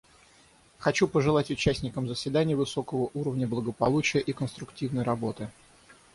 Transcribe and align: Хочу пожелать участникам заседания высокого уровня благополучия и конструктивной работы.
Хочу 0.79 1.07
пожелать 1.07 1.51
участникам 1.51 2.07
заседания 2.07 2.55
высокого 2.55 3.11
уровня 3.13 3.47
благополучия 3.47 4.19
и 4.19 4.33
конструктивной 4.33 5.03
работы. 5.03 5.47